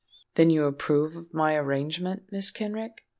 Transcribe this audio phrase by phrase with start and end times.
[0.33, 2.55] "Then you approve of my arrangement, Mrs.
[2.55, 3.05] Kenrick?"